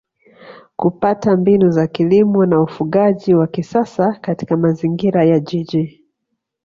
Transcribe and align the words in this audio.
kupata 0.75 1.37
mbinu 1.37 1.71
za 1.71 1.87
kilimo 1.87 2.45
na 2.45 2.61
ufugaji 2.61 3.33
wa 3.35 3.47
kisasa 3.47 4.13
katika 4.21 4.57
mazingira 4.57 5.25
ya 5.25 5.39
Jiji 5.39 6.05